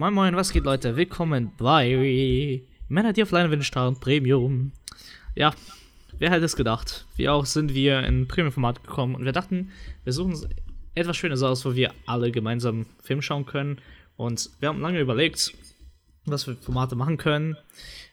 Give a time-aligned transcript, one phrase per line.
[0.00, 0.96] Moin Moin, was geht Leute?
[0.96, 4.72] Willkommen bei Männer, die auf Leinwände starren, Premium.
[5.34, 5.54] Ja,
[6.18, 7.04] wer hätte es gedacht?
[7.16, 9.72] Wie auch sind wir in Premium-Format gekommen und wir dachten,
[10.04, 10.48] wir suchen
[10.94, 13.76] etwas Schönes aus, wo wir alle gemeinsam Film schauen können.
[14.16, 15.52] Und wir haben lange überlegt,
[16.24, 17.58] was wir Formate machen können.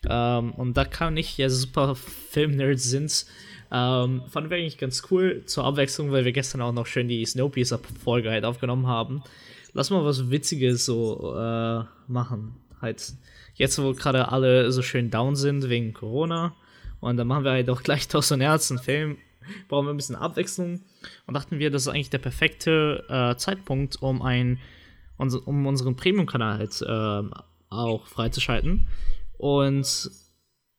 [0.09, 3.25] Ähm, und da kann ich ja super Film-Nerds sind.
[3.71, 7.25] Ähm, fanden wir eigentlich ganz cool zur Abwechslung, weil wir gestern auch noch schön die
[7.25, 9.23] Snowpiercer-Folge halt aufgenommen haben.
[9.77, 12.55] Lass mal was Witziges so äh, machen.
[12.81, 13.13] Halt,
[13.53, 16.55] jetzt wo gerade alle so schön down sind wegen Corona.
[16.99, 19.17] Und dann machen wir halt auch gleich doch so einen Film.
[19.67, 20.81] Brauchen wir ein bisschen Abwechslung.
[21.27, 24.57] Und dachten wir, das ist eigentlich der perfekte äh, Zeitpunkt, um ein
[25.17, 27.37] um unseren Premium-Kanal halt äh,
[27.69, 28.87] auch freizuschalten.
[29.37, 30.09] Und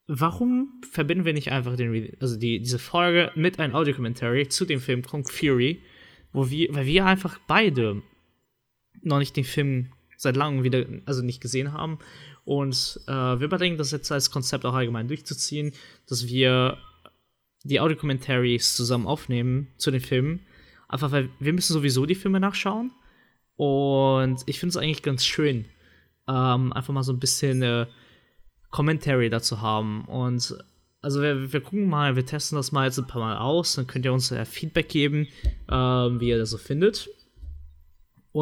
[0.09, 4.81] warum verbinden wir nicht einfach den, also die, diese Folge mit einem Audio-Commentary zu dem
[4.81, 5.83] Film Kong Fury,
[6.33, 8.03] wo wir, weil wir einfach beide
[9.03, 11.99] noch nicht den Film seit langem wieder, also nicht gesehen haben.
[12.45, 15.73] Und äh, wir überdenken das jetzt als Konzept auch allgemein durchzuziehen,
[16.07, 16.79] dass wir
[17.65, 20.41] die Audio-Commentaries zusammen aufnehmen zu den Filmen.
[20.89, 22.93] Einfach weil wir müssen sowieso die Filme nachschauen.
[23.57, 25.67] Und ich finde es eigentlich ganz schön,
[26.29, 27.87] ähm, einfach mal so ein bisschen äh,
[28.71, 30.05] Commentary dazu haben.
[30.07, 30.57] Und
[31.03, 33.87] also wir, wir gucken mal, wir testen das mal jetzt ein paar Mal aus, dann
[33.87, 35.29] könnt ihr uns äh, Feedback geben,
[35.69, 37.09] äh, wie ihr das so findet.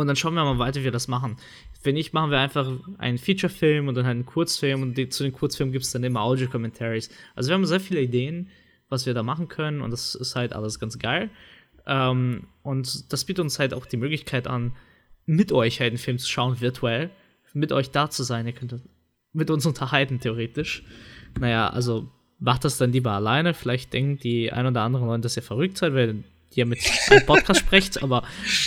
[0.00, 1.36] Und dann schauen wir mal weiter, wie wir das machen.
[1.82, 5.22] Wenn nicht, machen wir einfach einen Feature-Film und dann halt einen Kurzfilm und die, zu
[5.22, 7.10] den Kurzfilmen gibt es dann immer Audio-Commentaries.
[7.34, 8.50] Also wir haben sehr viele Ideen,
[8.88, 11.30] was wir da machen können und das ist halt alles ganz geil.
[11.86, 14.76] Ähm, und das bietet uns halt auch die Möglichkeit an,
[15.24, 17.10] mit euch halt einen Film zu schauen, virtuell,
[17.54, 18.46] mit euch da zu sein.
[18.46, 18.74] Ihr könnt
[19.32, 20.84] mit uns unterhalten, theoretisch.
[21.38, 23.54] Naja, also macht das dann lieber alleine.
[23.54, 26.22] Vielleicht denken die ein oder anderen Leute, dass ihr verrückt seid, weil
[26.54, 26.78] ihr mit
[27.10, 28.22] einem Podcast sprecht, aber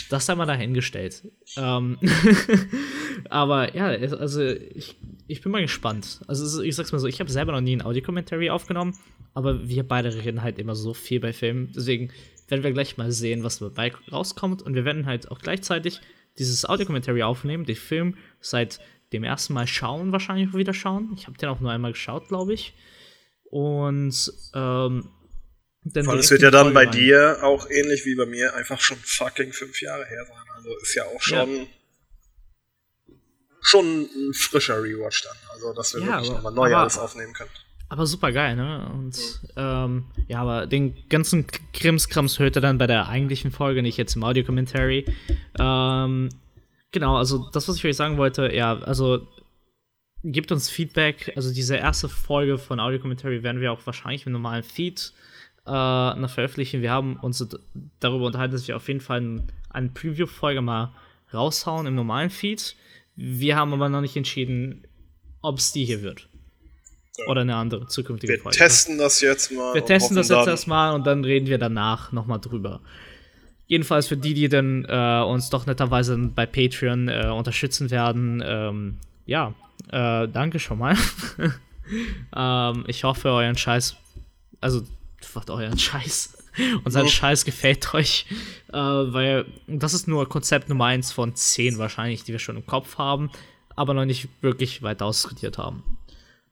[0.10, 1.24] das sei mal dahingestellt.
[1.58, 1.98] Ähm
[3.30, 4.96] aber ja, also ich,
[5.28, 6.22] ich bin mal gespannt.
[6.28, 8.98] Also ich sag's mal so, ich habe selber noch nie ein Audio-Commentary aufgenommen,
[9.34, 11.72] aber wir beide reden halt immer so viel bei Filmen.
[11.76, 12.12] Deswegen
[12.48, 14.62] werden wir gleich mal sehen, was dabei rauskommt.
[14.62, 16.02] Und wir werden halt auch gleichzeitig
[16.38, 18.80] dieses Audio-Commentary aufnehmen, den Film seit
[19.14, 21.12] dem ersten Mal schauen, wahrscheinlich wieder schauen.
[21.16, 22.74] Ich habe den auch nur einmal geschaut, glaube ich.
[23.50, 25.10] Und ähm,
[25.84, 26.92] dann Weil es wird ja dann bei rein.
[26.92, 30.56] dir auch ähnlich wie bei mir einfach schon fucking fünf Jahre her sein.
[30.56, 31.66] Also ist ja auch schon ja.
[33.62, 35.38] schon ein frischer Rewatch dann.
[35.52, 37.52] Also dass wir ja, wirklich nochmal neu alles aufnehmen können.
[37.92, 38.88] Aber super geil, ne?
[38.94, 39.50] Und mhm.
[39.56, 44.16] ähm, ja, aber den ganzen Krimskrams hört er dann bei der eigentlichen Folge, nicht jetzt
[44.16, 45.06] im Audio-Commentary.
[45.60, 46.30] Ähm,
[46.92, 49.28] genau, also das, was ich euch sagen wollte, ja, also
[50.24, 51.34] gebt uns Feedback.
[51.36, 55.12] Also diese erste Folge von Audio-Commentary werden wir auch wahrscheinlich im normalen Feed
[55.70, 56.82] äh, noch veröffentlichen.
[56.82, 57.46] Wir haben uns
[58.00, 60.92] darüber unterhalten, dass wir auf jeden Fall eine ein Preview-Folge mal
[61.34, 62.76] raushauen im normalen Feed.
[63.16, 64.84] Wir haben aber noch nicht entschieden,
[65.42, 66.28] ob es die hier wird.
[67.28, 68.58] Oder eine andere zukünftige wir Folge.
[68.58, 69.74] Wir testen das jetzt mal.
[69.74, 72.82] Wir testen das jetzt erstmal und dann reden wir danach nochmal drüber.
[73.68, 78.98] Jedenfalls für die, die dann äh, uns doch netterweise bei Patreon äh, unterstützen werden, ähm,
[79.26, 79.54] ja,
[79.92, 80.96] äh, danke schon mal.
[82.36, 83.96] ähm, ich hoffe, euren Scheiß,
[84.62, 84.82] also
[85.34, 86.38] macht euren Scheiß.
[86.84, 88.26] Und sein Scheiß gefällt euch,
[88.70, 92.66] äh, weil das ist nur Konzept Nummer 1 von 10 wahrscheinlich, die wir schon im
[92.66, 93.32] Kopf haben,
[93.76, 95.98] aber noch nicht wirklich weit ausdiskutiert haben.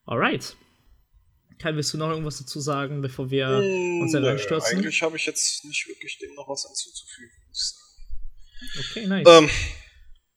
[0.06, 0.56] Alright.
[1.60, 4.78] Kai, willst du noch irgendwas dazu sagen, bevor wir mm, uns da reinstürzen?
[4.78, 7.32] Eigentlich habe ich jetzt nicht wirklich dem noch was anzuzufügen,
[8.80, 9.28] Okay, nice.
[9.28, 9.50] Ähm,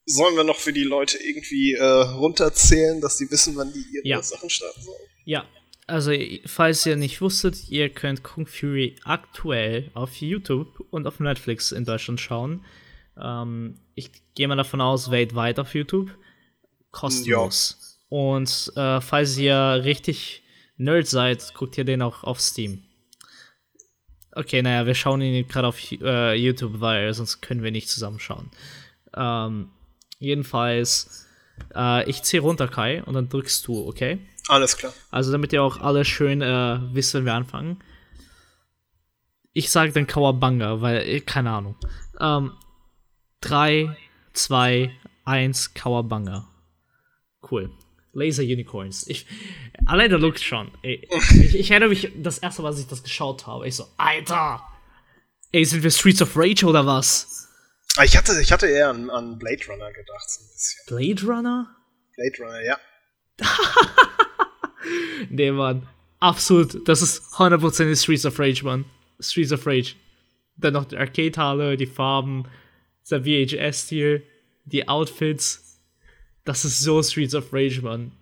[0.07, 4.07] sollen wir noch für die Leute irgendwie äh, runterzählen, dass die wissen, wann die ihre
[4.07, 4.23] ja.
[4.23, 5.09] Sachen starten sollen?
[5.25, 5.47] Ja,
[5.91, 6.13] also
[6.47, 11.85] falls ihr nicht wusstet, ihr könnt Kung Fury aktuell auf YouTube und auf Netflix in
[11.85, 12.65] Deutschland schauen.
[13.21, 16.11] Ähm, ich gehe mal davon aus, weltweit auf YouTube.
[16.91, 17.99] Kostenlos.
[18.11, 18.17] Ja.
[18.17, 20.43] Und äh, falls ihr richtig
[20.77, 22.83] Nerd seid, guckt ihr den auch auf Steam.
[24.33, 28.51] Okay, naja, wir schauen ihn gerade auf äh, YouTube, weil sonst können wir nicht zusammenschauen.
[29.15, 29.71] Ähm,
[30.19, 31.27] jedenfalls,
[31.75, 34.19] äh, ich zähle runter, Kai, und dann drückst du, okay?
[34.51, 34.93] Alles klar.
[35.13, 37.79] Also, damit ihr auch alle schön äh, wisst, wenn wir anfangen.
[39.53, 41.77] Ich sage dann Kawabanga, weil, äh, keine Ahnung.
[42.19, 42.53] Ähm,
[43.43, 43.97] 3,
[44.33, 44.91] 2,
[45.25, 46.49] 1, Kawabanga.
[47.49, 47.71] Cool.
[48.13, 49.07] Laser Unicorns.
[49.07, 49.25] Ich,
[49.87, 50.73] allein der Look schon.
[50.83, 53.87] Ey, ich, ich, erinnere mich, das erste Mal, als ich das geschaut habe, ich so,
[53.99, 54.61] Alter!
[55.53, 57.49] Ey, sind wir Streets of Rage oder was?
[57.97, 60.81] Ah, ich hatte, ich hatte eher an, an Blade Runner gedacht, so ein bisschen.
[60.89, 61.77] Blade Runner?
[62.17, 62.79] Blade Runner, ja.
[65.29, 65.87] nee, Mann.
[66.19, 66.87] Absolut.
[66.89, 68.85] Das ist 100% Streets of Rage, Mann.
[69.19, 69.95] Streets of Rage.
[70.57, 72.45] Dann noch die Arcade-Halle, die Farben,
[73.11, 74.23] der VHS hier,
[74.65, 75.81] die Outfits
[76.45, 78.13] Das ist so Streets of Rage, Mann.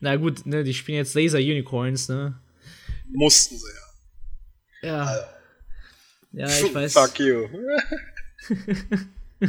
[0.00, 2.38] Na gut, ne, die spielen jetzt Laser Unicorns, ne?
[3.10, 3.66] Mussten sie
[4.82, 4.88] ja.
[4.88, 5.02] Ja.
[5.04, 5.24] Also.
[6.32, 6.92] Ja, ich weiß.
[6.92, 7.48] Fuck you.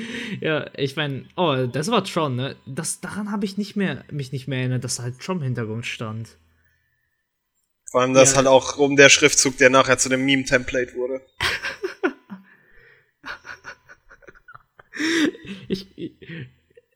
[0.40, 2.56] ja, ich meine, oh, das war Tron, ne?
[2.66, 5.44] Das, daran habe ich nicht mehr, mich nicht mehr erinnert, dass da halt Tron im
[5.44, 6.36] Hintergrund stand.
[7.90, 8.38] Vor allem das ja.
[8.38, 11.20] halt auch um der Schriftzug, der nachher zu dem Meme-Template wurde.
[15.68, 15.86] ich,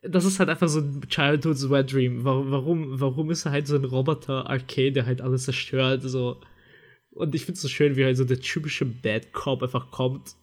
[0.02, 2.24] das ist halt einfach so ein Childhood's Wet Dream.
[2.24, 6.40] Warum, warum, warum ist er halt so ein Roboter-Arcade, der halt alles zerstört, so.
[7.10, 10.34] Und ich find's so schön, wie halt so der typische Bad Cop einfach kommt.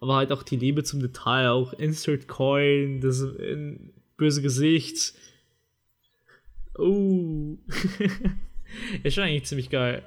[0.00, 3.22] Aber halt auch die Liebe zum Detail, auch Insert Coin, das
[4.16, 5.14] böse Gesicht.
[6.78, 7.58] Oh.
[9.02, 10.02] ist schon eigentlich ziemlich geil.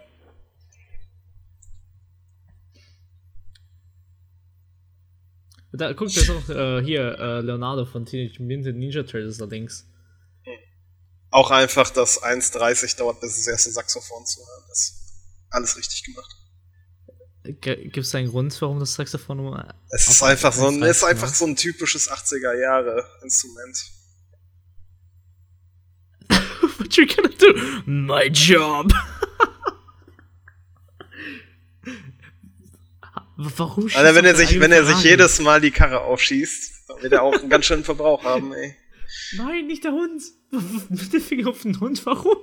[5.72, 9.88] Da guckt jetzt auch äh, hier äh, Leonardo von Teenage Mutant Ninja Turtles da links.
[11.31, 14.94] Auch einfach, dass 1,30 dauert, bis das erste Saxophon zu hören ist.
[15.50, 16.43] Alles richtig gemacht.
[17.44, 19.68] Gibt es einen Grund, warum das Saxophon nur.
[19.90, 23.92] Es ist einfach, so ein, ist einfach so ein typisches 80er Jahre Instrument.
[26.78, 27.54] What you gonna do?
[27.86, 28.94] My job!
[33.36, 37.13] Warum Alter, wenn er sich, wenn er sich jedes Mal die Karre aufschießt, dann wird
[37.13, 38.75] er auch einen ganz schönen Verbrauch haben, ey.
[39.36, 40.22] Nein, nicht der Hund.
[40.90, 42.38] Mit dem Finger auf den Hund, warum?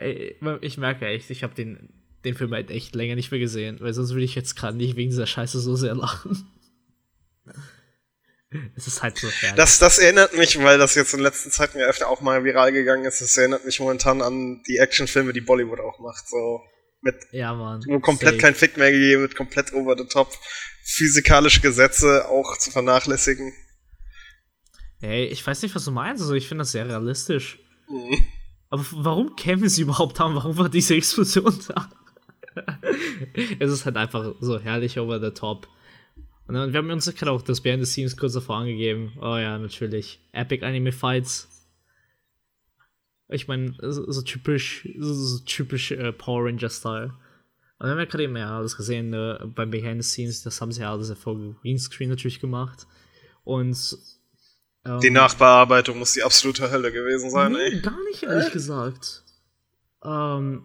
[0.62, 1.92] ich merke echt, ich habe den,
[2.26, 4.96] den Film halt echt länger nicht mehr gesehen, weil sonst würde ich jetzt gerade nicht
[4.96, 6.46] wegen dieser Scheiße so sehr lachen.
[8.76, 9.56] Es ist halt so herrlich.
[9.56, 12.72] Das, das erinnert mich, weil das jetzt in letzter Zeit mir öfter auch mal viral
[12.72, 16.28] gegangen ist, das erinnert mich momentan an die Actionfilme, die Bollywood auch macht.
[16.28, 16.62] So
[17.00, 18.42] mit ja, Mann, wo komplett safe.
[18.42, 20.32] kein Fick mehr gegeben wird, komplett over the top.
[20.84, 23.52] Physikalische Gesetze auch zu vernachlässigen.
[25.00, 26.22] Hey, ich weiß nicht, was du meinst.
[26.22, 27.58] Also, ich finde das sehr realistisch.
[27.88, 28.26] Mhm.
[28.70, 30.34] Aber warum kämen sie überhaupt haben?
[30.34, 31.90] Warum war diese Explosion da?
[33.58, 35.68] Es ist halt einfach so herrlich over the top.
[36.46, 39.12] Und dann, wir haben uns gerade auch das Behind the Scenes kurz davor angegeben.
[39.20, 40.20] Oh ja, natürlich.
[40.32, 41.48] Epic Anime Fights.
[43.28, 47.12] Ich meine, so, so, typisch, so, so typisch äh, Power Ranger-Style.
[47.78, 50.60] Und wir haben ja gerade eben ja alles gesehen ne, beim Behind the Scenes, das
[50.60, 52.86] haben sie ja alles Erfolg Greenscreen natürlich gemacht.
[53.42, 53.98] Und
[54.84, 57.80] ähm, die Nachbearbeitung muss die absolute Hölle gewesen sein, nee, ey.
[57.80, 58.50] Gar nicht, ehrlich äh?
[58.50, 59.24] gesagt.
[60.04, 60.64] Ähm,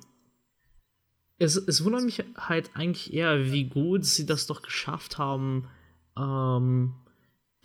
[1.42, 5.68] es, es wundert mich halt eigentlich eher, wie gut sie das doch geschafft haben,
[6.16, 6.94] ähm,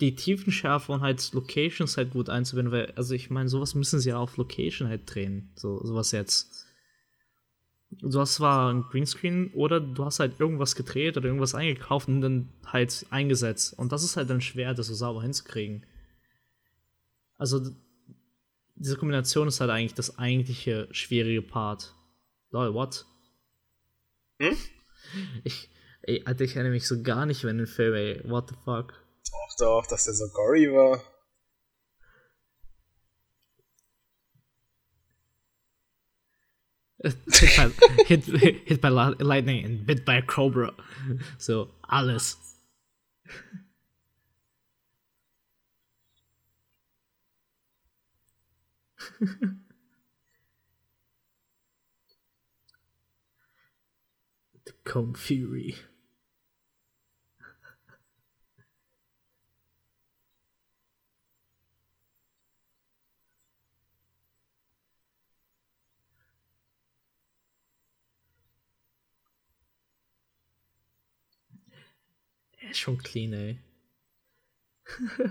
[0.01, 4.09] die Tiefenschärfe und halt Locations halt gut einzubinden, weil, also ich meine, sowas müssen sie
[4.09, 6.65] ja auf Location halt drehen, so sowas jetzt.
[7.89, 12.21] Du hast zwar ein Greenscreen oder du hast halt irgendwas gedreht oder irgendwas eingekauft und
[12.21, 13.77] dann halt eingesetzt.
[13.77, 15.85] Und das ist halt dann schwer, das so sauber hinzukriegen.
[17.37, 17.61] Also,
[18.75, 21.93] diese Kombination ist halt eigentlich das eigentliche schwierige Part.
[22.51, 23.05] Lol, what?
[24.39, 24.57] Hm?
[25.43, 25.69] Ich,
[26.03, 28.21] ey, Alter, ich erinnere mich so gar nicht mehr an den Film, ey.
[28.23, 28.93] What the fuck?
[29.25, 31.01] Doch, doch, dass der so gory war.
[37.03, 37.69] hit, by,
[38.05, 38.25] hit,
[38.65, 40.73] hit by lightning and bit by a cobra.
[41.37, 42.37] So, alles.
[54.87, 55.75] Cone Fury.
[72.61, 73.59] Er ist schon clean, ey.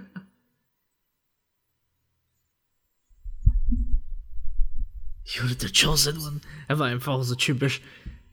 [5.24, 6.42] You're the chosen one.
[6.68, 7.80] Er war einfach so typisch,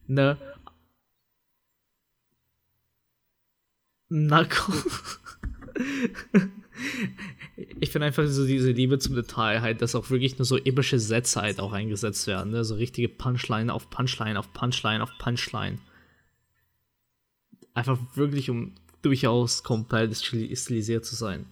[0.08, 0.38] ne?
[4.14, 4.72] Nako.
[7.80, 11.00] ich finde einfach so diese Liebe zum Detail halt, dass auch wirklich nur so epische
[11.00, 12.64] Sätze halt auch eingesetzt werden, ne?
[12.64, 15.80] So richtige Punchline auf Punchline auf Punchline auf Punchline.
[17.74, 21.48] Einfach wirklich, um durchaus komplett stilisiert zu sein.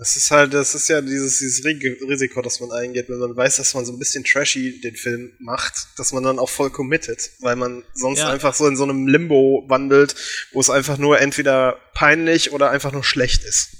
[0.00, 3.56] Das ist halt, das ist ja dieses, dieses Risiko, das man eingeht, wenn man weiß,
[3.56, 7.30] dass man so ein bisschen trashy den Film macht, dass man dann auch voll committet,
[7.40, 8.30] weil man sonst ja.
[8.30, 10.14] einfach so in so einem Limbo wandelt,
[10.52, 13.76] wo es einfach nur entweder peinlich oder einfach nur schlecht ist.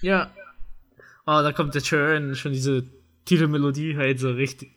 [0.00, 0.34] Ja.
[1.24, 2.90] Oh, da kommt der Churn, schon diese
[3.24, 4.72] Titelmelodie halt so richtig.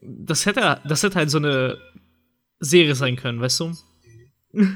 [0.00, 1.78] Das hätte, das hätte halt so eine
[2.60, 3.76] Serie sein können, weißt du?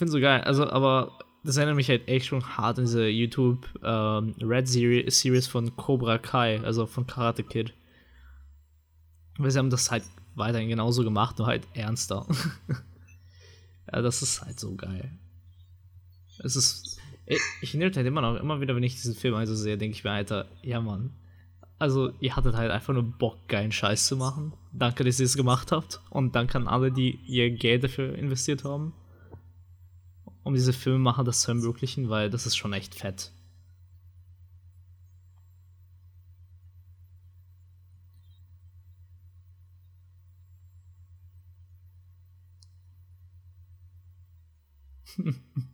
[0.00, 0.40] finde so geil.
[0.42, 5.46] Also, aber das erinnert mich halt echt schon hart an diese YouTube ähm, Red Series,
[5.46, 7.72] von Cobra Kai, also von Karate Kid.
[9.38, 10.04] Weil sie haben das halt
[10.34, 12.26] weiterhin genauso gemacht, nur halt ernster.
[13.92, 15.18] ja, das ist halt so geil.
[16.42, 16.98] Es ist.
[17.26, 19.96] Ich, ich nehme halt immer noch, immer wieder, wenn ich diesen Film also sehe, denke
[19.96, 21.14] ich mir, Alter, ja Mann.
[21.78, 24.52] Also, ihr hattet halt einfach nur Bock, geilen Scheiß zu machen.
[24.72, 26.02] Danke, dass ihr es gemacht habt.
[26.10, 28.92] Und danke an alle, die ihr Geld dafür investiert haben
[30.50, 33.32] um diese Filmemacher das zu ermöglichen, weil das ist schon echt fett.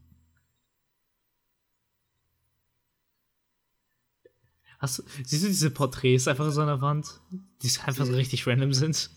[4.78, 7.21] Hast du, siehst du diese Porträts einfach so an der Wand,
[7.62, 9.09] die einfach so richtig random sind?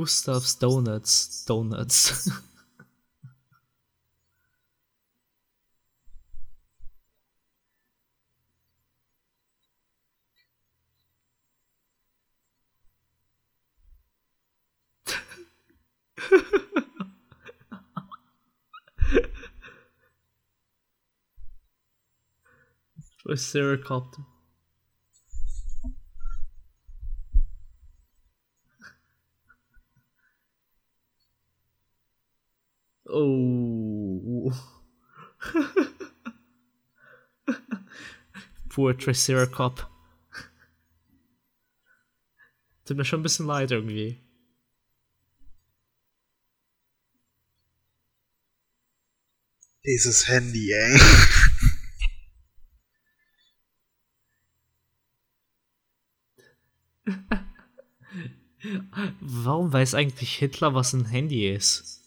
[0.00, 1.44] Gustav's Donuts.
[1.44, 2.30] Donuts.
[23.28, 24.24] Triceracopter.
[33.12, 34.52] Oh.
[38.68, 39.88] Poor Triceracop.
[42.84, 44.20] Tut mir schon ein bisschen leid irgendwie.
[49.84, 51.00] Dieses Handy, ey.
[59.20, 61.99] Warum weiß eigentlich Hitler, was ein Handy ist?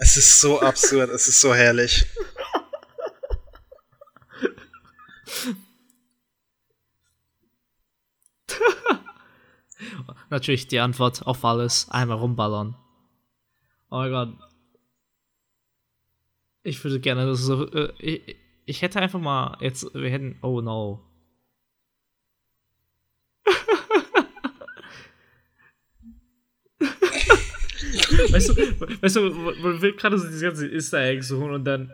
[0.00, 2.06] Es ist so absurd, es ist so herrlich.
[10.30, 12.76] Natürlich die Antwort auf alles, einmal rumballern.
[13.90, 14.36] Oh mein Gott,
[16.68, 17.66] ich würde gerne das so.
[17.72, 19.92] Äh, ich, ich, hätte einfach mal jetzt.
[19.94, 20.36] Wir hätten.
[20.42, 21.02] Oh no.
[28.30, 28.56] weißt du,
[29.02, 31.90] weißt du, man will gerade so diese ganze Easter Eggs suchen und dann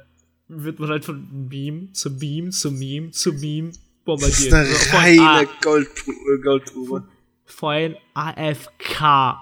[0.48, 3.72] wird man halt von Beam zu Beam zu Meme zu Meme
[4.04, 4.52] bombardiert.
[4.52, 6.40] Das ist eine reine Goldgrube.
[6.42, 7.08] Goldgrube.
[7.46, 9.38] Vor allem AFK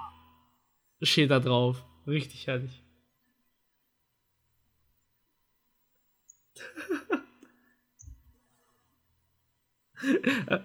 [1.03, 1.83] steht da drauf.
[2.07, 2.82] Richtig herrlich.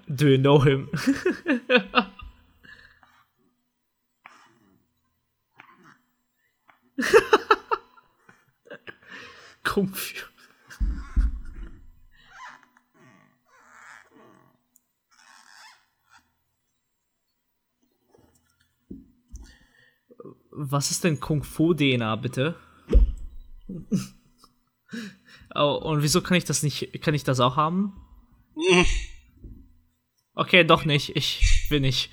[0.07, 0.89] Do you know him?
[9.63, 10.25] Confused.
[20.49, 22.55] Was ist denn Kung Fu DNA, bitte?
[25.55, 27.93] Oh, und wieso kann ich das nicht, kann ich das auch haben?
[30.33, 31.15] Okay, doch nicht.
[31.15, 32.11] Ich will nicht.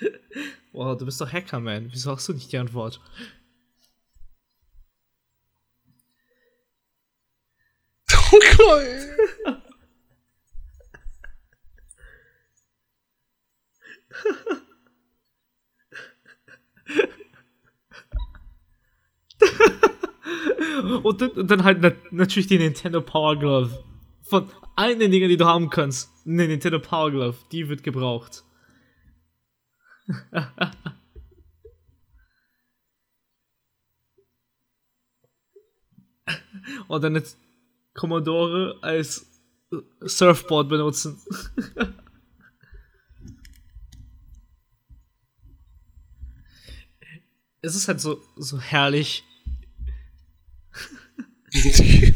[0.72, 1.92] wow, du bist doch Hacker, man.
[1.92, 3.00] Wieso hast du nicht die Antwort?
[8.64, 8.80] Oh
[21.02, 23.84] und, dann, und dann halt natürlich die Nintendo Power Glove.
[24.22, 26.10] Von allen den Dingen, die du haben kannst.
[26.24, 28.44] Ne, Nintendo Power Glove, die wird gebraucht.
[36.88, 37.38] und dann jetzt
[37.94, 39.26] Commodore als
[40.00, 41.18] Surfboard benutzen.
[47.62, 49.24] es ist halt so, so herrlich.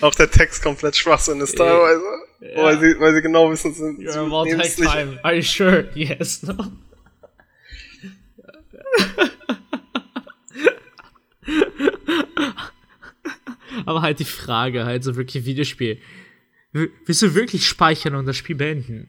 [0.00, 2.04] Auch der Text komplett Schwachsinn ist teilweise.
[2.42, 2.64] Ja.
[2.64, 4.00] Weil, sie, weil sie genau wissen, sind.
[4.00, 5.20] You're about to take time.
[5.22, 5.88] Are you sure?
[5.94, 6.42] Yes.
[6.42, 6.56] No.
[13.86, 15.98] Aber halt die Frage, halt so wirklich Videospiel.
[16.72, 19.08] Willst du wirklich speichern und das Spiel beenden?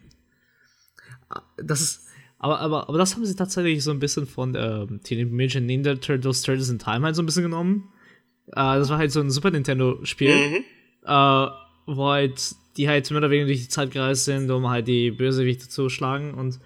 [1.57, 2.07] Das ist.
[2.37, 5.95] Aber, aber, aber das haben sie tatsächlich so ein bisschen von ähm, Teenage Mutant Ninja
[5.95, 7.89] Turtles Turtles in Time halt so ein bisschen genommen.
[8.47, 10.63] Äh, das war halt so ein Super Nintendo-Spiel, mhm.
[11.05, 11.47] äh,
[11.87, 15.11] wo halt die halt mehr oder weniger durch die Zeit gereist sind, um halt die
[15.11, 16.33] Bösewichte zu schlagen.
[16.33, 16.59] Und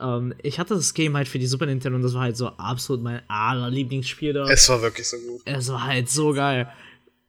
[0.00, 2.48] ähm, ich hatte das Game halt für die Super Nintendo und das war halt so
[2.48, 4.44] absolut mein aller Lieblingsspiel da.
[4.48, 5.42] Es war wirklich so gut.
[5.44, 6.70] Es war halt so geil.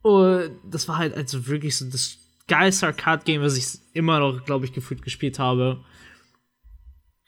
[0.02, 2.18] Und das war halt also wirklich so das
[2.48, 5.84] geilste Arcade-Game, was ich immer noch, glaube ich, gefühlt gespielt habe.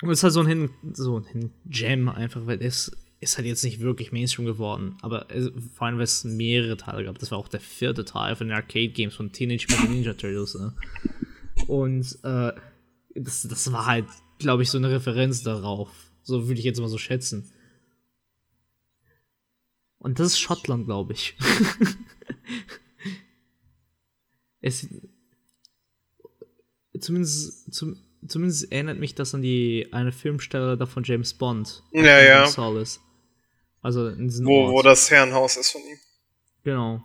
[0.02, 2.92] Und es ist halt so ein, Hin so ein Jam einfach, weil es
[3.22, 4.98] ist halt jetzt nicht wirklich Mainstream geworden.
[5.02, 7.20] Aber es, vor allem, weil es mehrere Teile gab.
[7.20, 10.56] Das war auch der vierte Teil von den Arcade-Games von Teenage Mutant Ninja Turtles.
[10.56, 10.74] Ne?
[11.68, 12.54] Und äh,
[13.16, 14.06] das, das war halt,
[14.38, 15.90] glaube ich, so eine Referenz darauf.
[16.24, 17.52] So würde ich jetzt mal so schätzen.
[19.98, 21.36] Und das ist Schottland, glaube ich.
[24.62, 24.88] es,
[26.98, 31.84] zumindest, zum, zumindest erinnert mich das an die eine Filmstelle da von James Bond.
[31.92, 32.48] Ja, ja.
[32.48, 33.02] Solace.
[33.82, 35.98] Also in wo, wo das Herrenhaus ist von ihm.
[36.64, 37.04] Genau.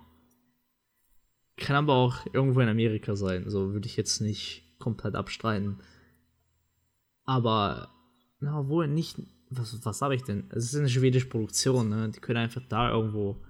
[1.57, 5.78] Kann aber auch irgendwo in Amerika sein, so würde ich jetzt nicht komplett abstreiten.
[7.25, 7.90] Aber,
[8.40, 9.16] na, wohl nicht.
[9.50, 10.50] Was, was habe ich denn?
[10.50, 12.11] Es ist eine schwedische Produktion, ne?
[12.11, 13.40] Die können einfach da irgendwo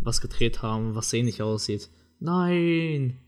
[0.00, 1.88] was gedreht haben, was ähnlich aussieht.
[2.18, 3.20] Nein!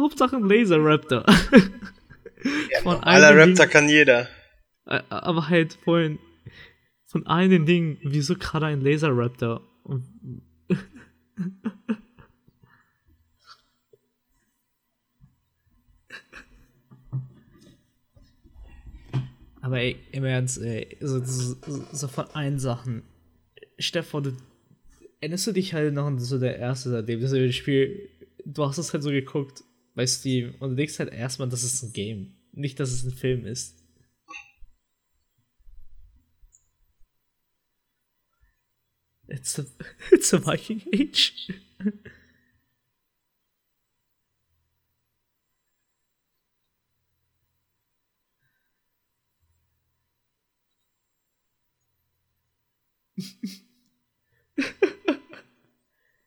[0.00, 1.24] Hauptsache ein Laser Raptor.
[2.70, 4.28] Ja, von aller Raptor Ding, kann jeder.
[4.84, 6.20] Aber halt vorhin
[7.06, 9.62] von einem Ding, wieso gerade ein Laser Raptor?
[19.60, 21.56] Aber ey, im Ernst, ey, so, so,
[21.90, 23.02] so von allen Sachen.
[23.80, 24.36] Stefan, du
[25.20, 28.08] erinnerst du dich halt noch an so der erste, seitdem das Spiel,
[28.44, 29.64] du hast es halt so geguckt
[29.96, 33.12] bei Steam und du denkst halt erstmal, dass es ein Game, nicht, dass es ein
[33.12, 33.82] Film ist.
[39.28, 39.64] It's a,
[40.12, 41.48] it's a Viking Age.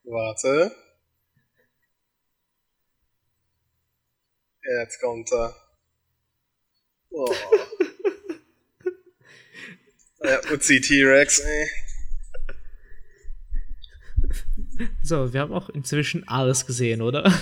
[0.03, 0.88] Warte.
[4.77, 5.55] Jetzt kommt er.
[7.10, 7.34] Oh.
[10.23, 11.67] ja, Uzi T-Rex, ey.
[15.03, 17.23] So, wir haben auch inzwischen alles gesehen, oder?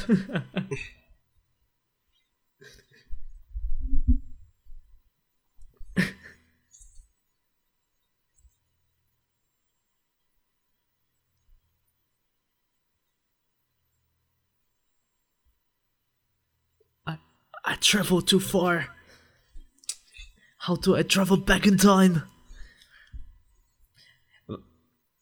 [17.81, 18.87] travel too far.
[20.67, 22.23] How do I travel back in time?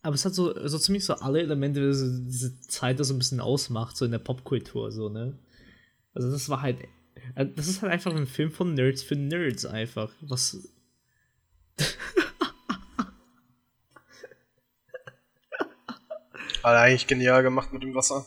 [0.01, 3.39] Aber es hat so, so ziemlich so alle Elemente, die diese Zeit so ein bisschen
[3.39, 5.37] ausmacht, so in der Popkultur, so, ne?
[6.13, 6.79] Also das war halt,
[7.33, 10.69] äh, das ist halt einfach ein Film von Nerds für Nerds einfach, was...
[16.61, 18.25] War eigentlich genial gemacht mit dem Wasser.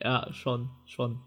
[0.00, 1.20] Ja, schon, schon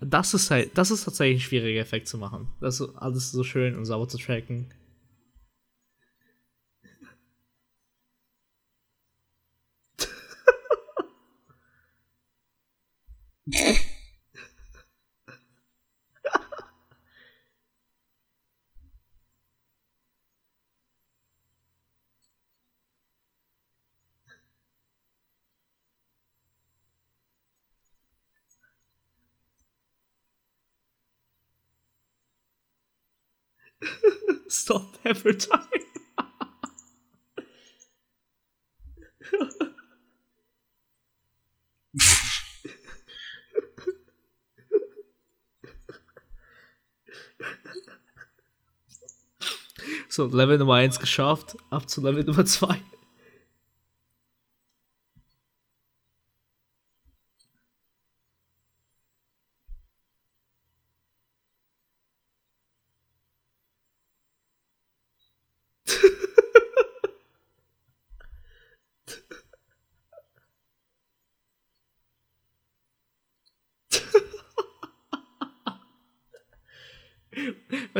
[0.00, 2.48] das ist halt, das ist tatsächlich ein schwieriger Effekt zu machen.
[2.60, 4.68] Das ist alles so schön und sauber zu tracken.
[34.48, 34.98] Stop
[35.38, 35.60] time.
[50.08, 52.78] So, Level Nummer 1 geschafft, ab zu Level Nummer 2.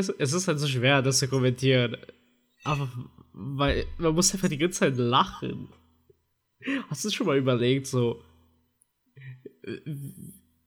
[0.09, 1.97] du, es ist halt so schwer, das zu kommentieren.
[2.65, 2.89] Aber
[3.33, 5.69] weil man muss einfach die ganze Zeit lachen.
[6.89, 8.23] Hast du schon mal überlegt, so.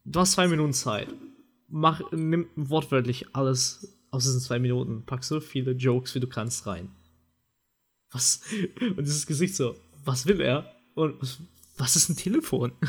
[0.06, 1.08] Du hast zwei Minuten Zeit.
[1.67, 5.06] Mach, nimm wortwörtlich alles aus diesen zwei Minuten.
[5.06, 6.89] Pack so viele Jokes, wie du kannst, rein.
[8.12, 8.41] Was?
[8.80, 10.71] Und dieses Gesicht so, was will er?
[10.95, 11.15] Und
[11.78, 12.71] was ist ein Telefon?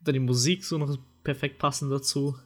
[0.00, 2.36] Dann die Musik so noch perfekt passen dazu.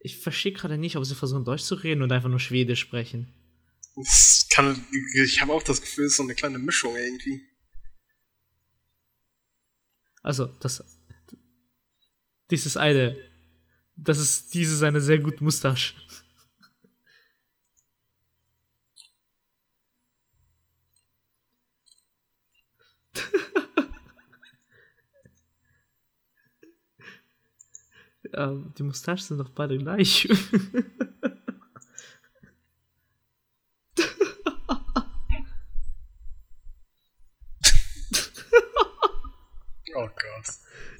[0.00, 3.32] Ich verstehe gerade nicht, ob sie versuchen Deutsch zu reden oder einfach nur Schwedisch sprechen.
[4.50, 7.42] Kann, ich habe auch das Gefühl, es ist so eine kleine Mischung irgendwie.
[10.22, 10.84] Also, das.
[12.50, 13.16] Dieses eine.
[13.96, 15.94] Das ist dieses eine sehr gute Mustache.
[28.78, 30.28] die Mustachen sind doch beide gleich.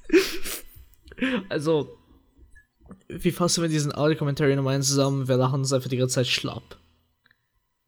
[1.49, 1.99] Also,
[3.09, 5.27] wie fassen wir diesen Audio-Kommentar nochmal zusammen?
[5.27, 6.79] Wir lachen uns einfach die ganze Zeit schlapp.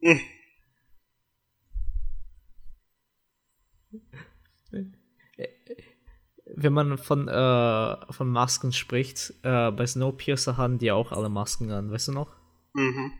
[0.01, 0.19] Hm.
[6.53, 11.71] Wenn man von, äh, von Masken spricht, äh, bei Snowpiercer haben die auch alle Masken
[11.71, 12.35] an, weißt du noch?
[12.73, 13.13] Mhm.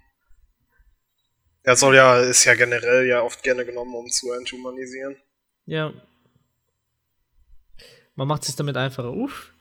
[1.64, 5.16] Er soll ja, ist ja generell ja oft gerne genommen, um zu enthumanisieren.
[5.66, 5.94] Ja.
[8.22, 9.14] Man macht sich damit einfacher.
[9.14, 9.52] Uff.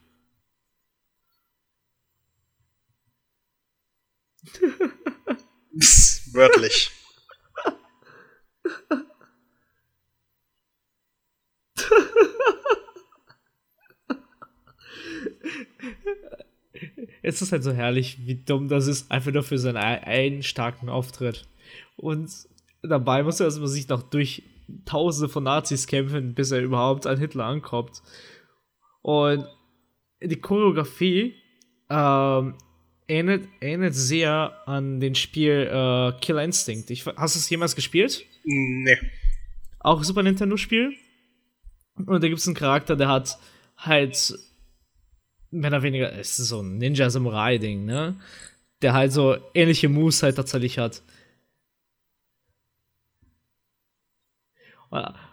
[6.35, 6.91] Wörtlich.
[17.23, 20.91] es ist halt so herrlich, wie dumm das ist, einfach nur für seinen einen starken
[20.91, 21.49] Auftritt.
[21.97, 22.31] Und
[22.83, 24.43] dabei muss er also sich noch durch
[24.85, 28.03] Tausende von Nazis kämpfen, bis er überhaupt an Hitler ankommt.
[29.03, 29.47] Und
[30.23, 31.35] die Choreografie
[31.89, 32.55] ähm,
[33.07, 36.91] erinnert, erinnert sehr an den Spiel äh, Killer Instinct.
[36.91, 38.25] Ich, hast du es jemals gespielt?
[38.45, 38.99] Nee.
[39.81, 40.95] Auch Super Nintendo-Spiel.
[41.97, 43.39] Und da gibt es einen Charakter, der hat
[43.77, 44.39] halt
[45.51, 48.21] mehr oder weniger, es ist so ein Ninja-Samurai-Ding, ne?
[48.83, 51.03] Der halt so ähnliche Moves halt tatsächlich hat.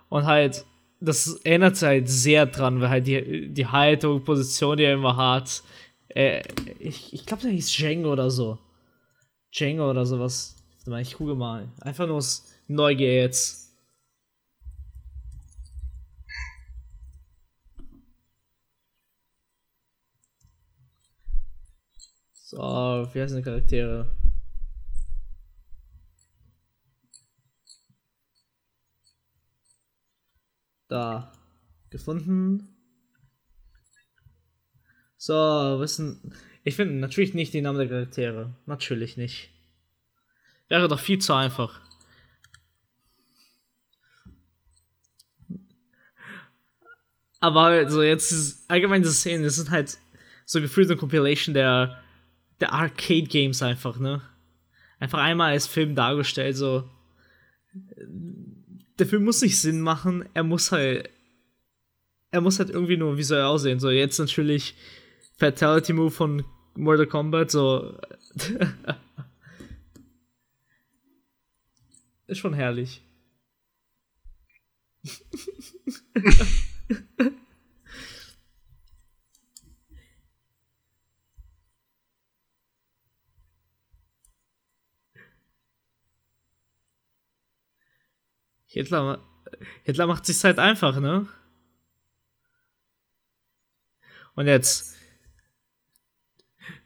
[0.10, 0.66] Und halt,
[1.00, 5.64] das erinnert halt sehr dran, weil halt die, die Haltung, Position, die er immer hat,
[6.10, 6.42] äh,
[6.80, 8.58] ich ich glaube, der hieß Django oder so.
[9.56, 10.56] Django oder sowas.
[10.78, 11.68] Warte mal, ich gucke mal.
[11.82, 13.68] Einfach nur aus Neugier jetzt.
[22.34, 22.58] So,
[23.14, 24.10] wie heißen die Charaktere?
[30.88, 31.32] Da.
[31.90, 32.76] Gefunden.
[35.18, 35.34] So,
[35.80, 36.34] wissen.
[36.64, 38.56] Ich finde natürlich nicht die Namen der Charaktere.
[38.66, 39.50] Natürlich nicht.
[40.70, 41.80] Wäre doch viel zu einfach.
[47.40, 49.98] Aber also jetzt allgemein diese Szenen, das sind halt
[50.46, 52.02] so gefühlt eine Compilation der,
[52.60, 54.22] der Arcade Games einfach, ne?
[55.00, 56.90] Einfach einmal als Film dargestellt, so.
[59.00, 61.10] Der Film muss nicht Sinn machen, er muss halt.
[62.32, 63.80] Er muss halt irgendwie nur visuell aussehen.
[63.80, 64.76] So, jetzt natürlich
[65.38, 66.44] Fatality Move von
[66.76, 67.98] Mortal Kombat, so.
[72.28, 73.02] ist schon herrlich.
[88.78, 89.20] Hitler,
[89.84, 91.28] Hitler macht sich halt einfach, ne?
[94.36, 94.96] Und jetzt.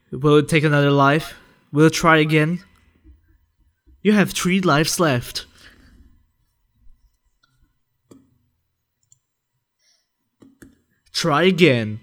[0.09, 1.35] Will it take another life?
[1.71, 2.63] Will it try again?
[4.01, 5.47] You have three lives left.
[11.11, 11.99] Try again.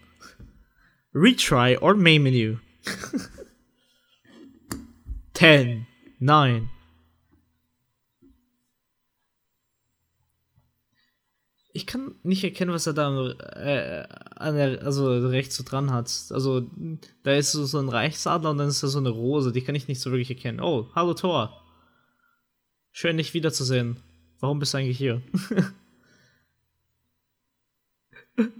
[1.14, 2.58] Retry or main menu.
[5.32, 5.86] 10,
[6.20, 6.68] 9.
[11.78, 14.02] Ich kann nicht erkennen, was er da äh,
[14.34, 16.10] an der, also rechts so dran hat.
[16.30, 16.68] Also,
[17.22, 19.86] da ist so, ein Reichsadler und dann ist da so eine Rose, die kann ich
[19.86, 20.58] nicht so wirklich erkennen.
[20.60, 21.64] Oh, hallo Thor.
[22.90, 24.02] Schön, dich wiederzusehen.
[24.40, 25.22] Warum bist du eigentlich hier?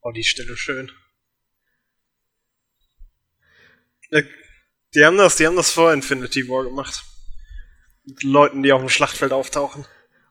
[0.00, 0.90] oh, die Stelle schön.
[4.94, 7.04] Die haben das, die haben das vor Infinity War gemacht.
[8.22, 9.84] Leuten, die auf dem Schlachtfeld auftauchen.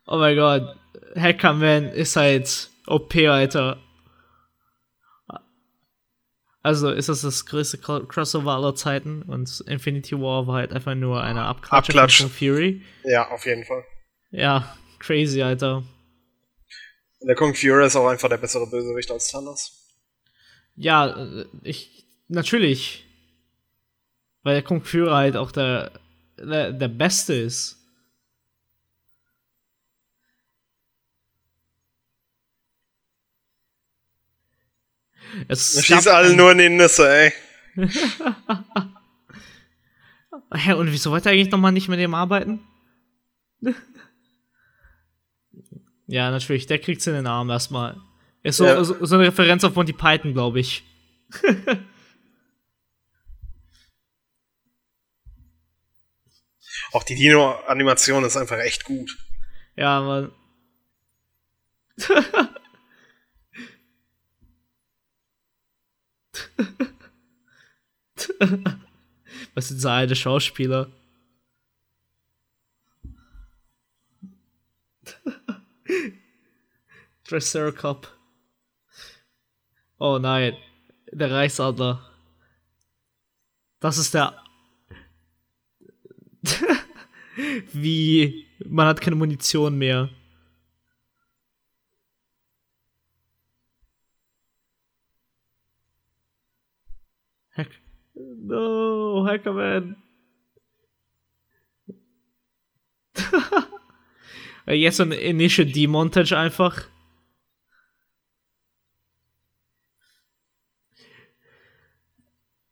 [0.06, 0.76] Oh mein Gott,
[1.16, 3.78] Hackerman ist halt OP, Alter.
[6.63, 11.24] Also ist das das größte Crossover aller Zeiten und Infinity War war halt einfach nur
[11.24, 12.22] eine Abklatsch, Abklatsch.
[12.22, 12.84] von Fury.
[13.04, 13.86] Ja, auf jeden Fall.
[14.32, 15.84] Ja, crazy, Alter.
[17.20, 19.96] Und der Kung Fury ist auch einfach der bessere Bösewicht als Thanos.
[20.76, 21.28] Ja,
[21.63, 23.06] ich natürlich.
[24.44, 25.92] Weil der Kung Fury halt auch der,
[26.38, 27.78] der, der Beste ist.
[35.47, 37.34] Es Schieß alle nur in die Nüsse, ey.
[40.54, 42.62] Hä, und wieso wollte er eigentlich nochmal nicht mit dem arbeiten?
[46.08, 47.97] ja, natürlich, der kriegt's in den Arm erstmal.
[48.43, 48.84] Ist so, Ja.
[48.84, 50.84] so, so eine Referenz auf Monty Python, glaube ich.
[56.93, 59.17] Auch die Dino-Animation ist einfach echt gut.
[59.76, 60.32] Ja, aber.
[69.54, 70.91] Was sind so alte Schauspieler?
[77.28, 78.08] Triceracop.
[80.00, 80.56] Oh nein,
[81.12, 82.10] der Reichsadler.
[83.80, 84.41] Das ist der.
[87.73, 88.47] Wie?
[88.65, 90.10] Man hat keine Munition mehr.
[97.56, 97.69] Hack.
[98.15, 99.97] No, Hackerman.
[104.67, 106.88] Jetzt so ein Initial Demontage einfach.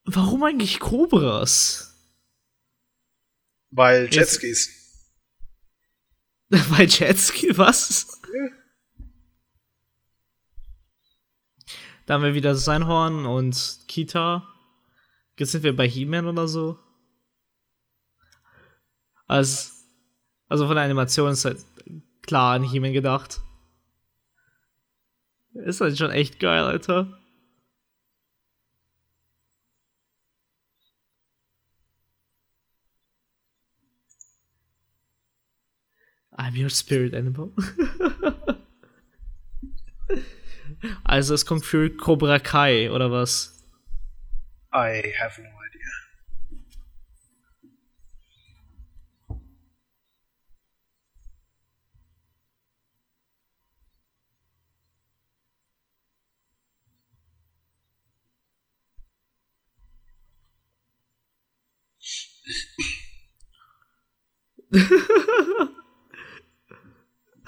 [0.06, 1.94] Warum eigentlich Cobras?
[3.71, 4.69] Weil Jetskis.
[6.49, 8.21] Bei Jetski, was?
[12.06, 14.47] Da haben wir wieder Seinhorn und Kita.
[15.38, 16.80] Jetzt sind wir bei He-Man oder so.
[19.28, 19.71] Also,
[20.47, 21.65] also von der Animation ist halt
[22.21, 23.41] klar an He-Man gedacht.
[25.54, 27.17] Ist halt schon echt geil, Alter.
[36.45, 37.51] I'm your spirit animal.
[41.03, 43.63] also es kommt für Cobra Kai oder was?
[44.71, 45.49] I have no
[64.69, 65.69] idea.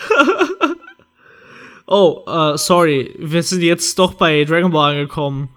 [1.90, 5.48] Oh, äh, sorry, wir sind jetzt doch bei Dragon Ball angekommen.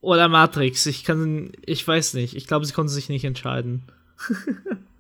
[0.03, 2.37] Oder Matrix, ich kann, ich weiß nicht.
[2.37, 3.87] Ich glaube, sie konnten sich nicht entscheiden.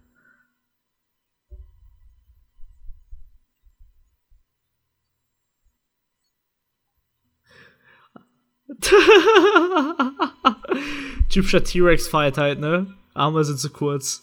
[11.29, 12.95] Typischer T-Rex-Fight halt, ne?
[13.15, 14.23] Arme sind zu kurz.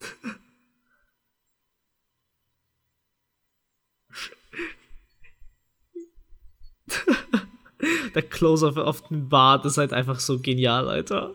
[8.14, 11.34] Der Close-Up auf den Bart ist halt einfach so genial, Alter.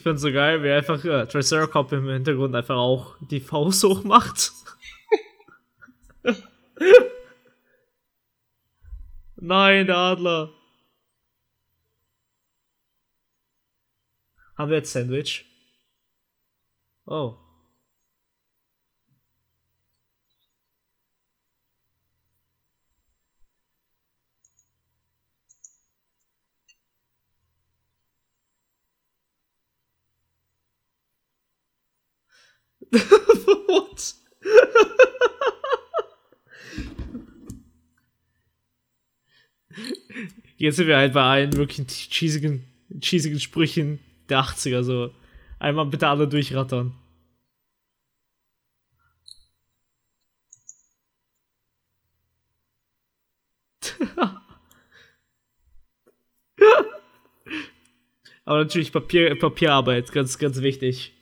[0.00, 4.02] Ich find's so geil, wie einfach äh, Triceracop im Hintergrund einfach auch die Faust hoch
[4.02, 4.50] macht.
[9.36, 10.54] Nein, der Adler.
[14.56, 15.44] Haben wir jetzt Sandwich?
[17.04, 17.36] Oh.
[32.92, 34.14] What?
[40.56, 42.64] Jetzt sind wir halt bei allen wirklich cheesigen,
[43.00, 45.14] cheesigen Sprüchen der 80er so.
[45.58, 46.94] Einmal bitte alle durchrattern.
[58.44, 61.14] Aber natürlich Papier, Papierarbeit, ganz, ganz wichtig.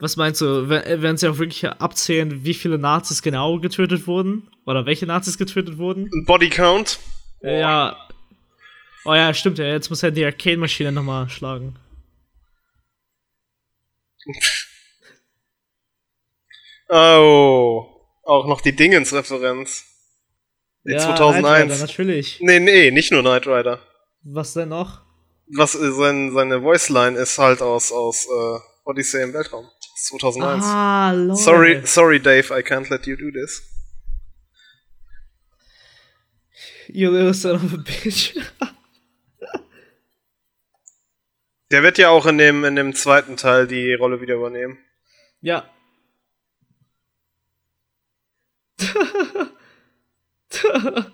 [0.00, 4.48] Was meinst du, werden sie auch wirklich abzählen, wie viele Nazis genau getötet wurden?
[4.64, 6.08] Oder welche Nazis getötet wurden?
[6.24, 7.00] Body Count?
[7.42, 8.08] Ja.
[9.04, 9.64] Oh ja, stimmt ja.
[9.64, 11.76] Jetzt muss er die Arcade-Maschine nochmal schlagen.
[16.88, 17.86] oh.
[18.22, 19.84] Auch noch die Dingens-Referenz.
[20.84, 21.40] Die ja, 2001.
[21.40, 22.38] Knight Rider, natürlich.
[22.40, 23.80] Nee, nee, nicht nur Knight Rider.
[24.22, 25.02] Was denn noch?
[25.56, 29.66] Was äh, sein, seine Voiceline ist halt aus, aus uh, Odyssey im Weltraum.
[29.98, 30.64] 2001.
[30.64, 31.36] Ah, lol.
[31.36, 33.62] Sorry, sorry, Dave, I can't let you do this.
[36.88, 38.34] You little son of a bitch.
[41.70, 44.78] Der wird ja auch in dem, in dem zweiten Teil die Rolle wieder übernehmen.
[45.42, 45.68] Ja.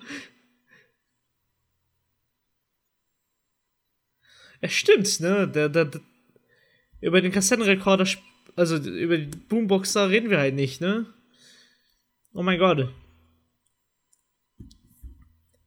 [4.60, 5.46] Es stimmt, ne?
[5.46, 6.00] Der, der, der,
[7.02, 8.06] über den Kassettenrekorder
[8.56, 11.06] also über die Boombox da reden wir halt nicht, ne?
[12.32, 12.88] Oh mein Gott.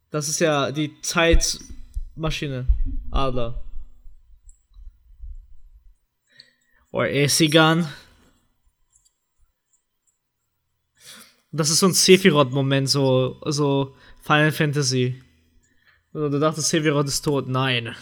[0.10, 2.67] Das ist ja die Zeitmaschine.
[3.12, 3.63] Adler.
[6.91, 7.88] Or AC Gun.
[11.52, 15.21] Das ist so ein Sephiroth-Moment, so, so Final Fantasy.
[16.13, 17.47] Also, du dachtest, Sephiroth ist tot.
[17.47, 17.95] Nein.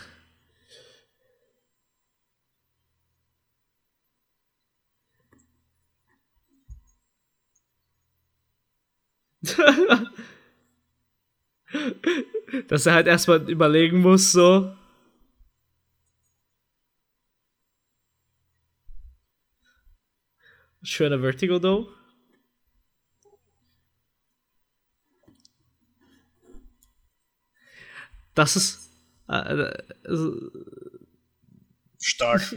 [12.67, 14.71] Dass er halt erstmal überlegen muss, so.
[20.83, 21.89] Schöner Vertigo, though.
[28.35, 28.89] Das ist.
[29.27, 29.83] Äh, äh,
[31.99, 32.41] Stark.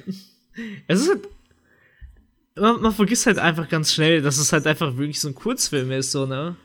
[0.89, 1.29] es ist halt.
[2.57, 5.93] Man, man, vergisst halt einfach ganz schnell, dass es halt einfach wirklich so ein Kurzfilm
[5.93, 6.57] ist, so, ne?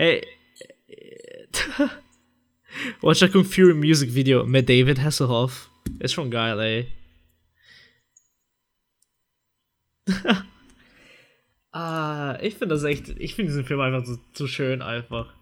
[0.00, 0.26] Ey.
[3.02, 5.68] Watch a Kung Fury Music Video mit David Hasselhoff.
[5.98, 6.90] Ist schon geil, ey.
[11.72, 13.10] ah, ich finde das echt.
[13.10, 15.34] Ich finde diesen Film einfach so, so schön, einfach.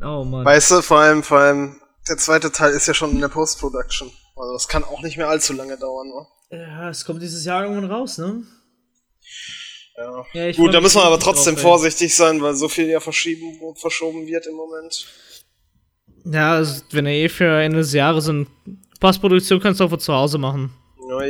[0.00, 0.46] Oh Mann.
[0.46, 4.10] Weißt du, vor allem, vor allem, der zweite Teil ist ja schon in der Post-Production.
[4.36, 6.26] Also, das kann auch nicht mehr allzu lange dauern, ne?
[6.60, 8.46] Ja, es kommt dieses Jahr irgendwann raus, ne?
[9.98, 10.24] Ja.
[10.32, 13.58] ja Gut, da müssen wir aber trotzdem drauf, vorsichtig sein, weil so viel ja verschieben,
[13.74, 15.06] verschoben wird im Moment.
[16.24, 18.46] Ja, also, wenn er eh für Ende des Jahres in
[19.00, 20.72] Postproduktion kannst du auch von zu Hause machen.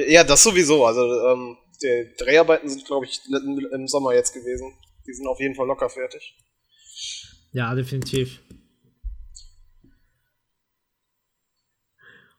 [0.08, 0.84] Ja, das sowieso.
[0.84, 3.20] Also, ähm, die Dreharbeiten sind, glaube ich,
[3.72, 4.74] im Sommer jetzt gewesen.
[5.06, 6.36] Die sind auf jeden Fall locker fertig.
[7.52, 8.40] Ja, definitiv.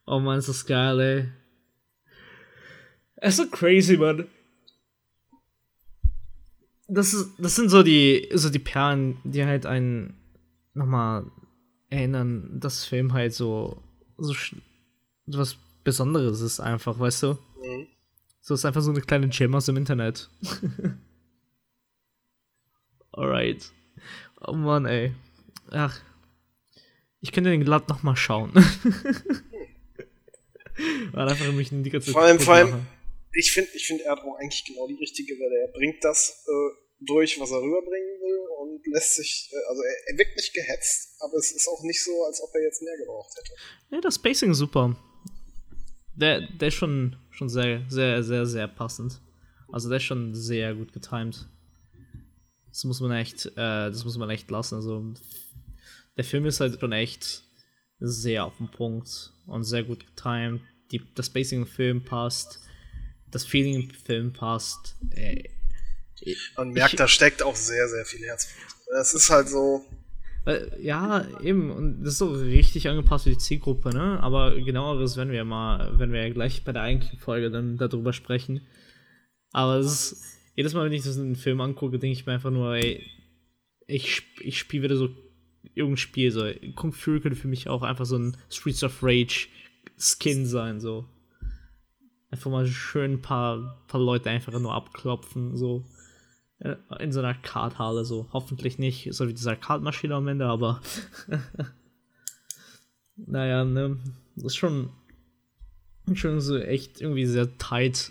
[0.06, 1.28] Oh man, ist das geil, ey.
[3.16, 4.28] Es ist so crazy, man
[6.90, 10.14] das, ist, das sind so die, so die Perlen, die halt einen
[10.74, 11.24] nochmal
[11.88, 13.82] erinnern, dass Film halt so,
[14.18, 14.34] so,
[15.26, 17.38] was Besonderes ist, einfach, weißt du?
[17.62, 17.86] Mhm.
[18.40, 20.28] So ist einfach so eine kleine Gem aus dem Internet.
[23.12, 23.70] Alright.
[24.40, 25.14] Oh Mann, ey.
[25.70, 26.00] Ach.
[27.20, 28.52] Ich könnte den glatt nochmal schauen.
[31.12, 32.86] War einfach mich die ganze Vor allem, vor allem,
[33.32, 35.66] ich finde, ich find, er hat auch eigentlich genau die richtige Welle.
[35.66, 36.70] Er bringt das äh,
[37.00, 41.16] durch, was er rüberbringen will und lässt sich, äh, also er, er wirkt nicht gehetzt,
[41.20, 43.52] aber es ist auch nicht so, als ob er jetzt mehr gebraucht hätte.
[43.90, 44.96] Ja, das Spacing ist super.
[46.14, 49.20] Der, der ist schon, schon sehr, sehr, sehr, sehr passend.
[49.72, 51.48] Also der ist schon sehr gut getimed.
[52.68, 54.76] Das muss man echt, äh, das muss man echt lassen.
[54.76, 55.14] Also
[56.16, 57.44] der Film ist halt schon echt
[57.98, 60.60] sehr auf den Punkt und sehr gut getimed.
[60.90, 62.60] Die, das Spacing im Film passt,
[63.30, 64.96] das Feeling im Film passt.
[65.12, 65.44] Äh,
[66.56, 68.48] man merkt, ich, da steckt auch sehr, sehr viel Herz.
[69.00, 69.84] Es ist halt so.
[70.80, 74.18] Ja, eben, und das ist so richtig angepasst für die Zielgruppe, ne?
[74.20, 78.12] Aber genaueres werden wir mal, wenn wir ja gleich bei der eigentlichen Folge dann darüber
[78.12, 78.62] sprechen.
[79.52, 80.24] Aber es ist,
[80.56, 83.06] jedes Mal, wenn ich das in einen Film angucke, denke ich mir einfach nur, ey,
[83.86, 85.10] ich, ich spiele wieder so
[85.74, 86.50] irgendein Spiel, so.
[86.74, 89.48] Kung Fury könnte für mich auch einfach so ein Streets of Rage
[89.98, 91.06] Skin sein, so.
[92.30, 95.84] Einfach mal schön ein paar, paar Leute einfach nur abklopfen, so.
[96.60, 98.28] Äh, in so einer Karthalle, so.
[98.32, 100.80] Hoffentlich nicht so wie dieser Kartmaschine am Ende, aber.
[103.16, 103.96] naja, ne.
[104.36, 104.90] Das ist schon.
[106.14, 108.10] Schon so echt irgendwie sehr tight.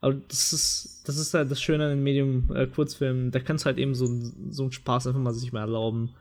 [0.00, 3.30] Aber das ist, das ist halt das Schöne an den Medium äh, Kurzfilmen.
[3.30, 4.06] Da kannst du halt eben so,
[4.48, 6.14] so einen Spaß einfach mal sich mal erlauben.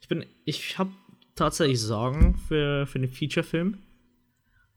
[0.00, 0.90] Ich bin, ich habe
[1.34, 3.78] tatsächlich Sorgen für, für den Feature-Film.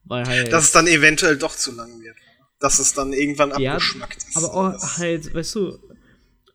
[0.04, 0.52] Weil halt.
[0.52, 2.18] Dass es dann eventuell doch zu lang wird
[2.60, 4.38] dass es dann irgendwann abgeschmackt ja, ist.
[4.38, 5.80] Aber auch halt, weißt du,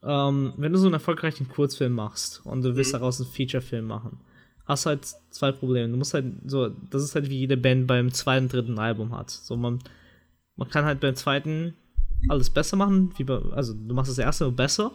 [0.03, 2.99] ähm, wenn du so einen erfolgreichen Kurzfilm machst und du willst mhm.
[2.99, 4.21] daraus einen Feature-Film machen,
[4.67, 5.91] hast du halt zwei Probleme.
[5.91, 9.31] Du musst halt so, das ist halt wie jede Band beim zweiten, dritten Album hat.
[9.31, 9.81] So, man,
[10.57, 11.75] man kann halt beim zweiten
[12.29, 14.93] alles besser machen, wie bei, also du machst das erste besser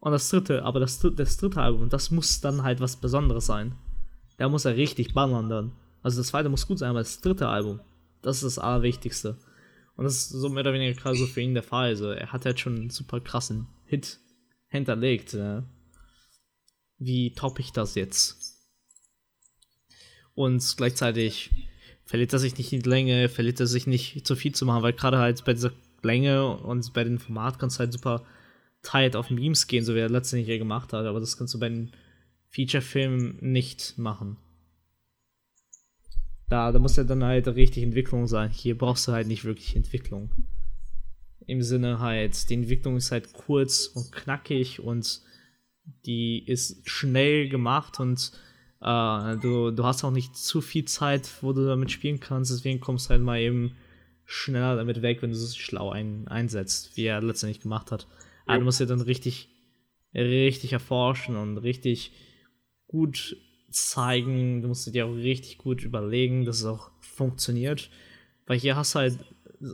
[0.00, 3.74] und das dritte, aber das, das dritte Album, das muss dann halt was Besonderes sein.
[4.38, 5.72] Der muss ja richtig ballern dann.
[6.02, 7.80] Also das zweite muss gut sein, aber das dritte Album,
[8.22, 9.36] das ist das Allerwichtigste.
[10.00, 11.88] Und das ist so mehr oder weniger gerade so für ihn der Fall.
[11.88, 14.18] Also er hat halt schon einen super krassen Hit
[14.68, 15.34] hinterlegt.
[15.34, 15.62] Ja.
[16.96, 18.64] Wie toppe ich das jetzt?
[20.32, 21.50] Und gleichzeitig
[22.06, 24.82] verliert er sich nicht in die Länge, verliert er sich nicht zu viel zu machen,
[24.82, 25.72] weil gerade halt bei dieser
[26.02, 28.24] Länge und bei dem Format kannst du halt super
[28.80, 31.60] tight auf Memes gehen, so wie er letztendlich ja gemacht hat, aber das kannst du
[31.60, 31.92] bei den
[32.48, 34.38] Feature-Filmen nicht machen.
[36.50, 38.50] Da, da muss ja dann halt richtig Entwicklung sein.
[38.50, 40.32] Hier brauchst du halt nicht wirklich Entwicklung.
[41.46, 45.22] Im Sinne halt, die Entwicklung ist halt kurz und knackig und
[46.04, 48.32] die ist schnell gemacht und
[48.80, 52.80] äh, du, du hast auch nicht zu viel Zeit, wo du damit spielen kannst, deswegen
[52.80, 53.76] kommst du halt mal eben
[54.24, 58.06] schneller damit weg, wenn du es schlau ein, einsetzt, wie er letztendlich gemacht hat.
[58.46, 59.48] Aber du musst ja dann richtig,
[60.14, 62.12] richtig erforschen und richtig
[62.86, 63.36] gut
[63.70, 67.90] zeigen, du musst dir auch richtig gut überlegen, dass es auch funktioniert.
[68.46, 69.18] Weil hier hast halt,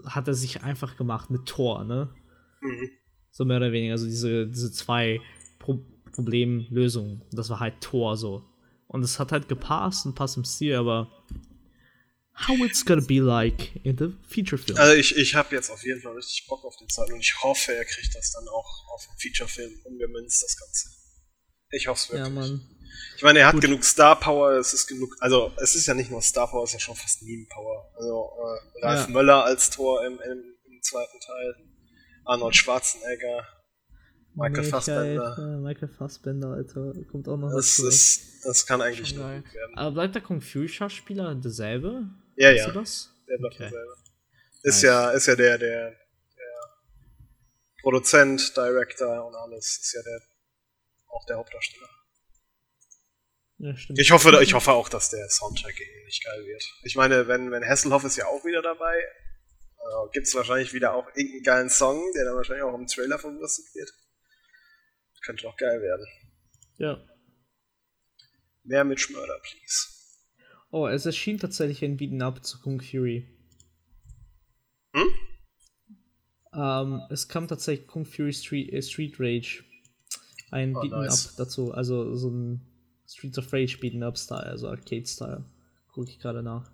[0.07, 2.15] hat er sich einfach gemacht mit Tor, ne?
[2.61, 2.91] Mhm.
[3.31, 5.21] So mehr oder weniger, also diese, diese zwei
[5.59, 7.23] Pro Problemlösungen.
[7.33, 8.43] Das war halt Tor so.
[8.87, 11.11] Und es hat halt gepasst und passt im Stil, aber
[12.49, 14.79] how it's gonna be like in the feature film.
[14.79, 17.35] Also ich, ich habe jetzt auf jeden Fall richtig Bock auf den zweiten und ich
[17.43, 20.91] hoffe, er kriegt das dann auch auf den Feature Film umgemünzt, das Ganze.
[21.71, 22.29] Ich hoffe es wirklich.
[22.29, 22.76] Ja, Mann.
[23.17, 23.63] Ich meine, er hat Gut.
[23.63, 26.71] genug Star Power, es ist genug, also es ist ja nicht nur Star Power, es
[26.71, 27.91] ist ja schon fast Meme Power.
[27.97, 29.13] Also äh, Ralf ja.
[29.13, 31.57] Möller als Tor im, im, im, zweiten Teil,
[32.25, 33.47] Arnold Schwarzenegger,
[34.35, 35.37] Michael, Michael Fassbender.
[35.39, 37.79] Äh, Michael Fassbender, Alter, kommt auch noch das.
[37.79, 39.45] Ist, das kann eigentlich nur werden.
[39.77, 42.11] Aber bleibt der Kung Fu Schauspieler derselbe?
[42.37, 42.73] Ja, weißt ja.
[42.73, 43.15] Du das?
[43.29, 43.65] Der bleibt okay.
[43.65, 43.97] derselbe.
[44.63, 44.83] Ist nice.
[44.83, 45.97] ja, ist ja der, der, der
[47.83, 50.21] Produzent, Director und alles, ist ja der
[51.17, 51.89] auch der Hauptdarsteller.
[53.59, 56.63] Ja, ich hoffe, ich hoffe auch, dass der Soundtrack ähnlich geil wird.
[56.83, 60.95] Ich meine, wenn, wenn Hasselhoff ist ja auch wieder dabei, äh, gibt es wahrscheinlich wieder
[60.95, 63.91] auch irgendeinen geilen Song, der dann wahrscheinlich auch im Trailer verwurstet wird.
[65.25, 66.07] Könnte doch geil werden.
[66.77, 67.03] Ja.
[68.65, 69.89] Mehr mit Schmörder, please.
[70.71, 73.27] Oh, es erschien tatsächlich ein Beaten Up zu Kung Fury.
[74.93, 75.15] Hm?
[76.53, 79.65] Ähm, es kam tatsächlich Kung Fury Street, äh, Street Rage.
[80.51, 81.35] Ein oh, nice.
[81.37, 82.76] Dazu, also so ein
[83.07, 85.45] Streets of Rage Beaten Up Style, also Arcade Style.
[85.93, 86.71] Gucke ich gerade nach.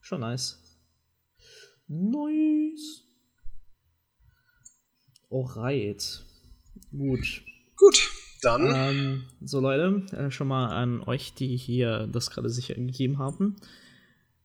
[0.00, 0.58] Schon nice.
[1.86, 3.04] Nice.
[5.30, 6.24] Alright.
[6.90, 7.42] Gut.
[7.76, 8.10] Gut,
[8.42, 8.72] dann.
[8.74, 13.56] Ähm, so, Leute, äh, schon mal an euch, die hier das gerade sicher gegeben haben.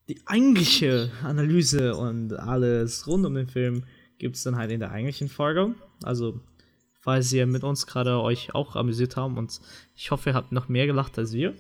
[0.08, 3.84] Die eigentliche Analyse und alles rund um den Film
[4.18, 5.74] gibt es dann halt in der eigentlichen Folge.
[6.04, 6.40] Also
[7.06, 9.62] falls ihr mit uns gerade euch auch amüsiert haben und
[9.94, 11.54] ich hoffe, ihr habt noch mehr gelacht als wir.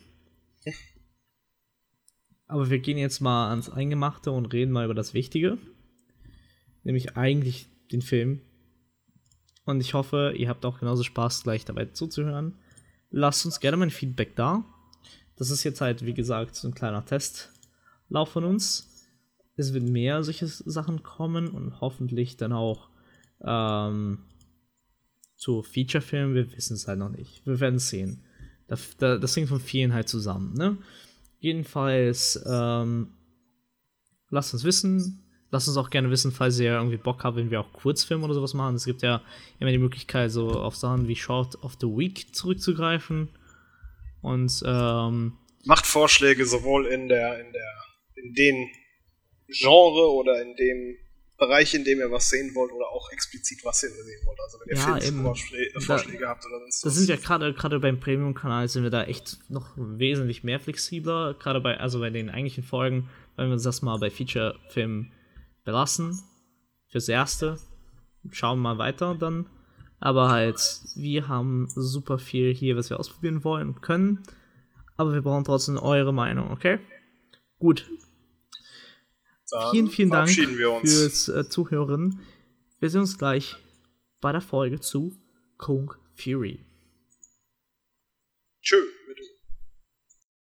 [2.47, 5.59] Aber wir gehen jetzt mal ans Eingemachte und reden mal über das Wichtige,
[6.83, 8.41] nämlich eigentlich den Film.
[9.65, 12.55] Und ich hoffe, ihr habt auch genauso Spaß, gleich dabei zuzuhören.
[13.11, 14.65] Lasst uns gerne mal ein Feedback da.
[15.35, 19.11] Das ist jetzt halt, wie gesagt, so ein kleiner Testlauf von uns.
[19.57, 22.89] Es wird mehr solche Sachen kommen und hoffentlich dann auch
[23.43, 24.23] ähm,
[25.35, 27.45] zu Feature-Filmen, wir wissen es halt noch nicht.
[27.45, 28.23] Wir werden es sehen.
[28.67, 30.77] Das, das hängt von vielen halt zusammen, ne?
[31.39, 33.09] Jedenfalls, ähm,
[34.29, 35.21] lasst uns wissen.
[35.51, 38.33] Lasst uns auch gerne wissen, falls ihr irgendwie Bock habt, wenn wir auch Kurzfilme oder
[38.33, 38.75] sowas machen.
[38.75, 39.21] Es gibt ja
[39.59, 43.29] immer die Möglichkeit, so auf Sachen wie Short of the Week zurückzugreifen.
[44.21, 47.83] Und ähm, macht Vorschläge sowohl in der, in der,
[48.15, 48.69] in den
[49.47, 50.97] Genre oder in dem
[51.37, 54.39] Bereich, in dem ihr was sehen wollt oder auch explizit was ihr sehen wollt.
[54.39, 56.93] Also wenn ihr ja, Filmvorschläge Vorschläge habt oder sonst was.
[56.93, 61.33] Das sind ja gerade gerade beim Premium-Kanal sind wir da echt noch wesentlich mehr flexibler.
[61.33, 65.11] Gerade bei, also bei den eigentlichen Folgen, wenn wir uns das mal bei Feature-Filmen
[65.65, 66.21] belassen.
[66.89, 67.59] Fürs Erste.
[68.31, 69.47] Schauen wir mal weiter dann.
[69.99, 70.59] Aber halt,
[70.95, 74.23] wir haben super viel hier, was wir ausprobieren wollen und können.
[74.97, 76.79] Aber wir brauchen trotzdem eure Meinung, okay?
[77.59, 77.89] Gut,
[79.51, 82.19] dann vielen, vielen Dank fürs äh, Zuhören.
[82.79, 83.55] Wir sehen uns gleich
[84.21, 85.13] bei der Folge zu
[85.57, 86.59] Kung Fury.
[88.61, 88.94] Tschüss.